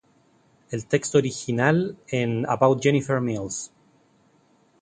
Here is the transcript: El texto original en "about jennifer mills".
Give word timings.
El 0.71 0.87
texto 0.87 1.19
original 1.19 1.95
en 2.07 2.47
"about 2.47 2.81
jennifer 2.81 3.21
mills". 3.21 3.71